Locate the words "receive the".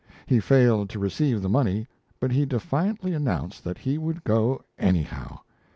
0.99-1.47